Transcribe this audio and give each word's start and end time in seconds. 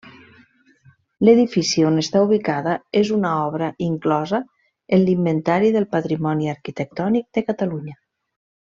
L'edifici 1.27 1.83
on 1.89 2.03
està 2.03 2.23
ubicada 2.29 2.73
és 3.03 3.13
una 3.19 3.35
obra 3.51 3.69
inclosa 3.91 4.41
en 4.99 5.07
l'Inventari 5.11 5.71
del 5.79 5.89
Patrimoni 5.95 6.55
Arquitectònic 6.59 7.31
de 7.39 7.47
Catalunya. 7.53 7.97